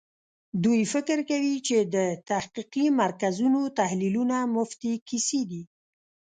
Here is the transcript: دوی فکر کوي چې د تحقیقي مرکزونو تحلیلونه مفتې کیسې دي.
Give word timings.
دوی 0.63 0.81
فکر 0.93 1.19
کوي 1.29 1.55
چې 1.67 1.77
د 1.93 1.95
تحقیقي 2.29 2.85
مرکزونو 3.01 3.61
تحلیلونه 3.79 4.37
مفتې 4.55 4.93
کیسې 5.07 5.41
دي. 5.49 5.61